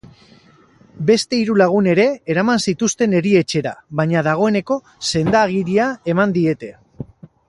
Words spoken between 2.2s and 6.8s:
eraman zituzten erietxera, baina dagoeneko senda-agiria eman diete.